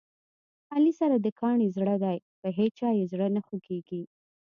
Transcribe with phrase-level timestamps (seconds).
[0.73, 4.03] علي سره د کاڼي زړه دی، په هیچا یې زړه نه خوګېږي.